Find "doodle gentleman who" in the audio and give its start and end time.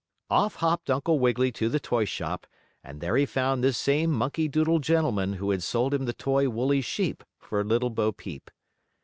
4.47-5.51